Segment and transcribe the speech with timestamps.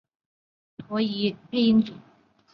[0.03, 0.03] 骆
[0.87, 1.93] 慧怡之配音组。